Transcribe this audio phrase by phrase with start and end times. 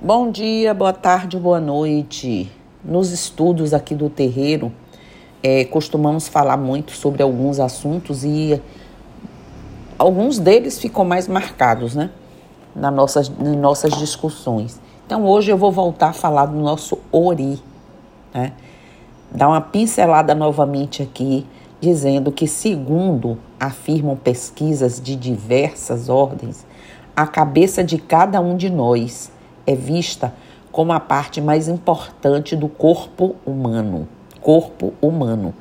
[0.00, 2.48] Bom dia, boa tarde, boa noite.
[2.84, 4.72] Nos estudos aqui do terreiro,
[5.42, 8.62] é, costumamos falar muito sobre alguns assuntos e
[9.98, 12.10] alguns deles ficam mais marcados, né?
[12.76, 14.80] Nas nossas, nas nossas discussões.
[15.04, 17.60] Então hoje eu vou voltar a falar do nosso Ori,
[18.32, 18.52] né?
[19.32, 21.44] Dar uma pincelada novamente aqui,
[21.80, 26.64] dizendo que, segundo afirmam pesquisas de diversas ordens,
[27.16, 29.36] a cabeça de cada um de nós
[29.68, 30.32] é vista
[30.72, 34.08] como a parte mais importante do corpo humano,
[34.40, 35.54] corpo humano,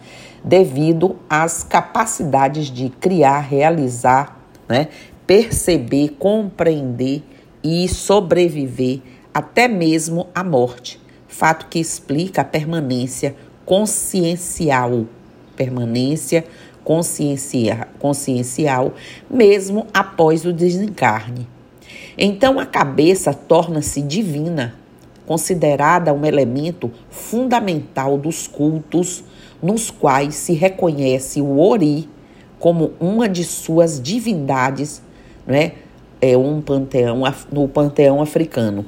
[0.44, 4.88] devido às capacidades de criar, realizar, né,
[5.26, 7.22] perceber, compreender
[7.62, 9.02] e sobreviver
[9.34, 13.36] até mesmo à morte, fato que explica a permanência
[13.66, 15.06] consciencial,
[15.56, 16.46] permanência
[16.88, 18.94] consciencia, consciencial
[19.30, 21.46] mesmo após o desencarne.
[22.18, 24.74] Então a cabeça torna-se divina,
[25.26, 29.24] considerada um elemento fundamental dos cultos
[29.62, 32.10] nos quais se reconhece o Ori
[32.60, 35.02] como uma de suas divindades,
[35.46, 35.74] né?
[36.20, 38.86] É um panteão no panteão africano.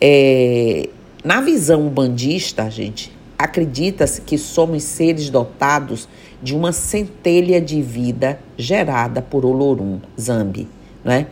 [0.00, 0.88] É,
[1.22, 6.08] na visão bandista, gente, acredita-se que somos seres dotados
[6.42, 10.68] de uma centelha de vida gerada por Olorum, Zambi,
[11.04, 11.26] né?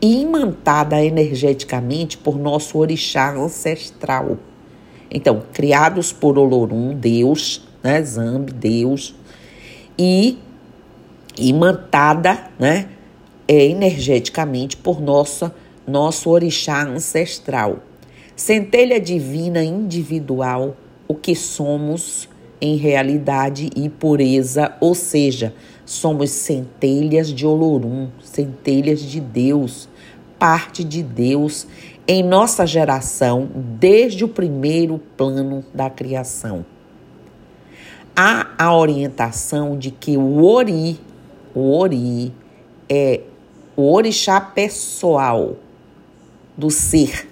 [0.00, 4.38] E imantada energeticamente por nosso orixá ancestral.
[5.10, 9.14] Então, criados por Olorum, Deus, né, Zambi, Deus,
[9.98, 10.38] e
[11.38, 12.88] imantada, né,
[13.46, 15.54] é, energeticamente por nossa,
[15.86, 17.78] nosso orixá ancestral.
[18.34, 22.28] Centelha divina individual, o que somos
[22.60, 25.54] em realidade e pureza, ou seja,
[25.84, 29.88] somos centelhas de Olorum, centelhas de Deus,
[30.38, 31.66] parte de Deus
[32.06, 36.64] em nossa geração desde o primeiro plano da criação.
[38.16, 41.00] Há a orientação de que o Ori,
[41.54, 42.32] o Ori
[42.88, 43.22] é
[43.76, 45.56] o orixá pessoal
[46.56, 47.28] do ser,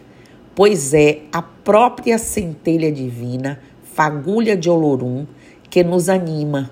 [0.55, 3.61] pois é a própria centelha divina,
[3.95, 5.25] fagulha de Olorum,
[5.71, 6.71] que nos anima.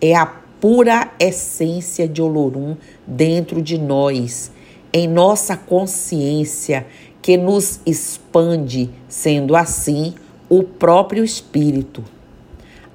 [0.00, 2.74] É a pura essência de Olorum
[3.06, 4.50] dentro de nós
[4.94, 6.86] em nossa consciência
[7.20, 10.14] que nos expande, sendo assim
[10.48, 12.02] o próprio Espírito.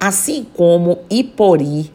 [0.00, 1.92] Assim como Ipori,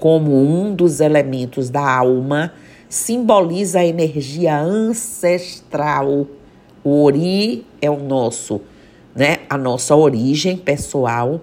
[0.00, 2.52] como um dos elementos da alma,
[2.88, 6.26] simboliza a energia ancestral.
[6.82, 8.60] O Ori é o nosso,
[9.14, 11.40] né, a nossa origem pessoal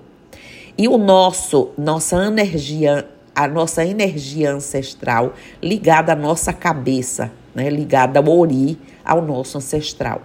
[0.77, 3.07] e o nosso, nossa energia,
[3.39, 5.33] a nossa energia ancestral
[5.63, 10.23] ligada à nossa cabeça, né, ligada ao Ori, ao nosso ancestral.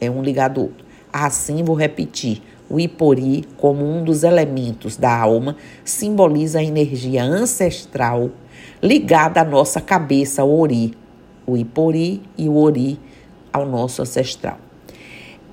[0.00, 0.86] É um ligado ao outro.
[1.12, 2.40] Assim, vou repetir:
[2.70, 5.54] o Ipori, como um dos elementos da alma,
[5.84, 8.30] simboliza a energia ancestral
[8.82, 10.94] ligada à nossa cabeça, o Ori.
[11.46, 12.98] O Ipori e o Ori
[13.52, 14.56] ao nosso ancestral.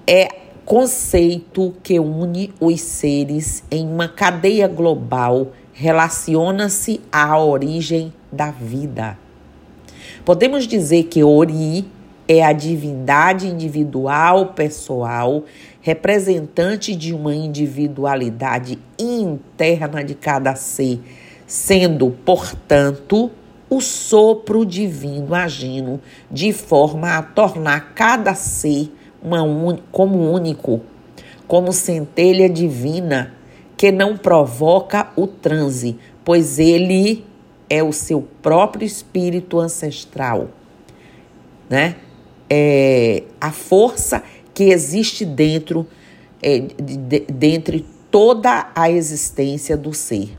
[0.07, 0.29] É
[0.63, 9.17] conceito que une os seres em uma cadeia global, relaciona-se à origem da vida.
[10.25, 11.87] Podemos dizer que Ori
[12.27, 15.43] é a divindade individual pessoal,
[15.81, 20.99] representante de uma individualidade interna de cada ser,
[21.47, 23.31] sendo, portanto,
[23.69, 25.99] o sopro divino agindo
[26.29, 29.77] de forma a tornar cada ser uma un...
[29.91, 30.81] como único,
[31.47, 33.33] como centelha divina
[33.81, 37.25] que não provoca o transe, pois ele
[37.67, 40.49] é o seu próprio espírito ancestral,
[41.67, 41.95] né?
[42.47, 44.21] É a força
[44.53, 45.87] que existe dentro,
[46.43, 50.37] é, de, de, toda a existência do ser.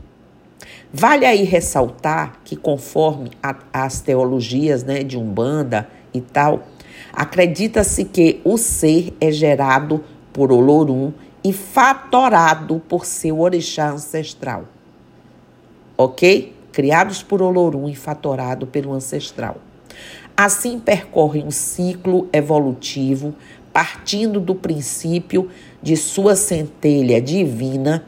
[0.93, 6.65] Vale aí ressaltar que, conforme a, as teologias né, de Umbanda e tal,
[7.11, 10.01] acredita-se que o ser é gerado
[10.31, 11.11] por Olorum
[11.43, 14.65] e fatorado por seu orixá ancestral.
[15.97, 16.53] Ok?
[16.73, 19.57] criados por Olorum e fatorado pelo ancestral.
[20.35, 23.35] Assim percorre um ciclo evolutivo,
[23.71, 25.49] partindo do princípio
[25.81, 28.03] de sua centelha divina,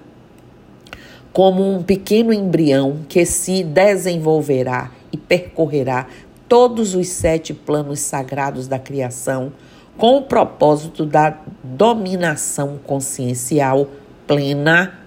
[1.31, 6.08] como um pequeno embrião que se desenvolverá e percorrerá
[6.50, 9.52] todos os sete planos sagrados da criação,
[9.97, 13.88] com o propósito da dominação consciencial
[14.27, 15.00] plena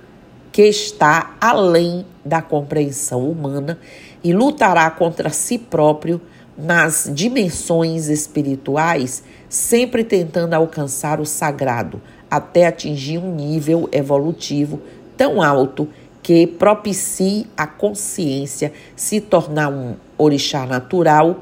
[0.50, 3.78] que está além da compreensão humana
[4.24, 6.20] e lutará contra si próprio
[6.56, 14.80] nas dimensões espirituais, sempre tentando alcançar o sagrado, até atingir um nível evolutivo
[15.16, 15.88] tão alto
[16.22, 21.40] que propicie a consciência se tornar um orixá natural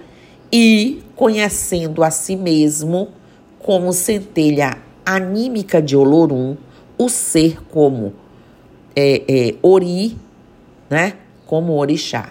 [0.53, 3.09] e conhecendo a si mesmo
[3.67, 6.57] como centelha anímica de Olorum,
[6.97, 8.15] o ser como
[8.95, 10.17] é, é, Ori,
[10.89, 11.15] né,
[11.45, 12.31] como orixá.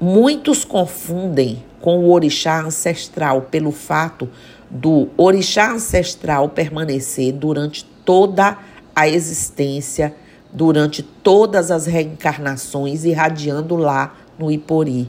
[0.00, 4.26] Muitos confundem com o orixá ancestral pelo fato
[4.70, 8.56] do orixá ancestral permanecer durante toda
[8.96, 10.14] a existência,
[10.50, 15.06] durante todas as reencarnações, irradiando lá no Ipori.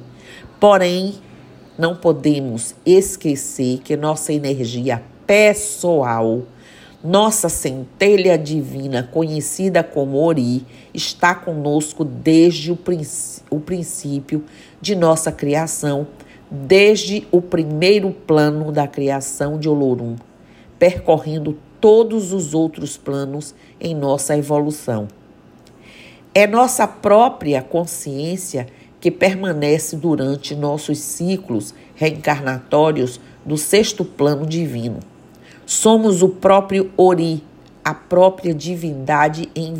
[0.59, 1.15] Porém,
[1.77, 6.43] não podemos esquecer que nossa energia pessoal,
[7.03, 12.77] nossa centelha divina, conhecida como Ori, está conosco desde o,
[13.49, 14.43] o princípio
[14.81, 16.07] de nossa criação,
[16.49, 20.15] desde o primeiro plano da criação de Olorum,
[20.79, 25.07] percorrendo todos os outros planos em nossa evolução.
[26.33, 34.99] É nossa própria consciência que permanece durante nossos ciclos reencarnatórios do sexto plano divino.
[35.65, 37.43] Somos o próprio Ori,
[37.83, 39.73] a própria divindade em,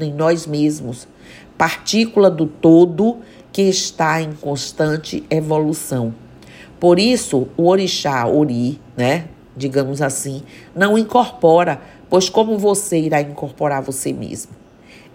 [0.00, 1.06] em nós mesmos,
[1.56, 3.18] partícula do todo
[3.52, 6.14] que está em constante evolução.
[6.80, 9.26] Por isso, o orixá Ori, né,
[9.56, 10.42] digamos assim,
[10.74, 11.80] não incorpora,
[12.10, 14.52] pois como você irá incorporar você mesmo?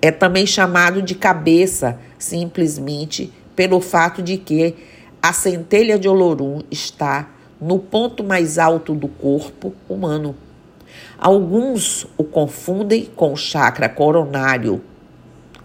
[0.02, 4.76] É também chamado de cabeça, simplesmente pelo fato de que
[5.20, 7.28] a centelha de Olorum está
[7.60, 10.36] no ponto mais alto do corpo humano.
[11.18, 14.80] Alguns o confundem com o chakra coronário.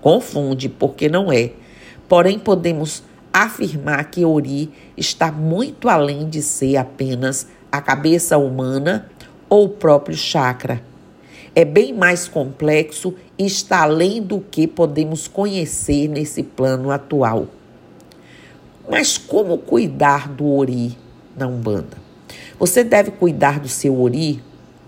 [0.00, 1.50] Confunde, porque não é.
[2.08, 9.06] Porém, podemos afirmar que Ori está muito além de ser apenas a cabeça humana
[9.50, 10.82] ou o próprio chakra.
[11.54, 17.48] É bem mais complexo e está além do que podemos conhecer nesse plano atual.
[18.92, 20.98] Mas como cuidar do ori
[21.34, 21.96] na Umbanda?
[22.58, 24.44] Você deve cuidar do seu ori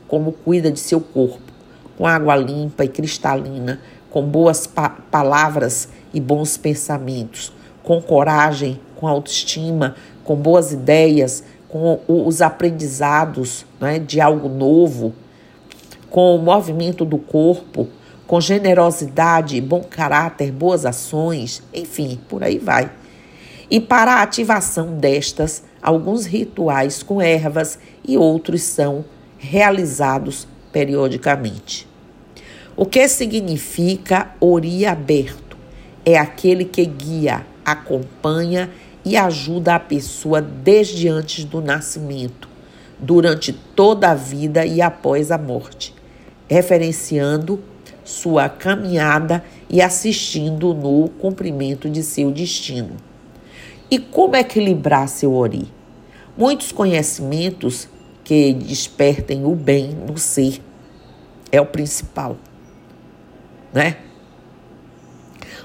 [0.07, 1.51] como cuida de seu corpo,
[1.97, 3.81] com água limpa e cristalina,
[4.11, 7.51] com boas pa palavras e bons pensamentos,
[7.83, 15.15] com coragem, com autoestima, com boas ideias, com os aprendizados né, de algo novo,
[16.11, 17.89] com o movimento do corpo,
[18.27, 22.91] com generosidade, bom caráter, boas ações, enfim, por aí vai
[23.75, 27.77] e para a ativação destas, alguns rituais com ervas
[28.07, 29.05] e outros são
[29.37, 31.85] realizados periodicamente.
[32.77, 35.57] O que significa ori aberto?
[36.07, 38.71] É aquele que guia, acompanha
[39.05, 42.49] e ajuda a pessoa desde antes do nascimento,
[42.97, 45.93] durante toda a vida e após a morte,
[46.49, 47.59] referenciando
[48.05, 53.14] sua caminhada e assistindo no cumprimento de seu destino.
[53.95, 55.69] E como equilibrar seu ori?
[56.37, 57.89] Muitos conhecimentos
[58.25, 60.61] que despertem o bem no ser
[61.53, 62.37] é o principal,
[63.73, 63.99] né?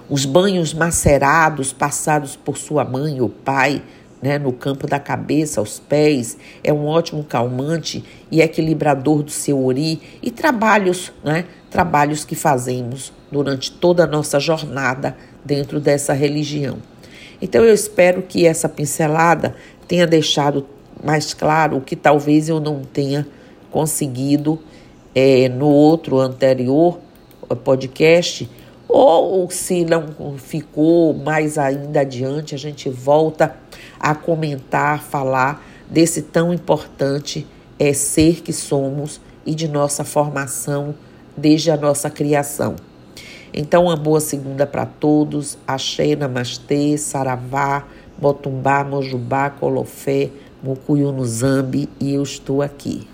[0.07, 3.81] Os banhos macerados passados por sua mãe ou pai,
[4.21, 9.65] né, no campo da cabeça aos pés, é um ótimo calmante e equilibrador do seu
[9.65, 16.77] ori e trabalhos, né, trabalhos que fazemos durante toda a nossa jornada dentro dessa religião.
[17.41, 19.55] Então eu espero que essa pincelada
[19.87, 20.65] tenha deixado
[21.03, 23.25] mais claro o que talvez eu não tenha
[23.71, 24.59] conseguido
[25.15, 26.99] é, no outro anterior
[27.55, 28.49] podcast,
[28.87, 33.55] ou se não ficou mais ainda adiante, a gente volta
[33.99, 37.45] a comentar, falar desse tão importante
[37.77, 40.93] é, ser que somos e de nossa formação
[41.35, 42.75] desde a nossa criação.
[43.53, 45.57] Então, uma boa segunda para todos.
[45.67, 47.85] Axé, Namastê, Saravá,
[48.21, 50.29] Motumbá, Mojubá, Colofé,
[50.61, 53.07] Mucuyu no Zambi e eu estou aqui.